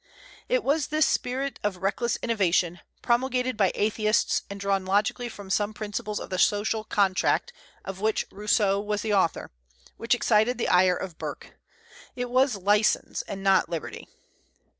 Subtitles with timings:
[0.49, 5.75] It was this spirit of reckless innovation, promulgated by atheists and drawn logically from some
[5.75, 7.53] principles of the "Social Contract"
[7.85, 9.51] of which Rousseau was the author,
[9.97, 11.55] which excited the ire of Burke.
[12.15, 14.07] It was license, and not liberty.